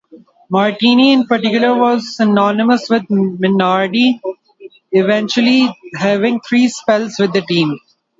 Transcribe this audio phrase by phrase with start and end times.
[0.49, 4.19] Martini in particular was synonymous with Minardi,
[4.91, 7.77] eventually having three spells with the team.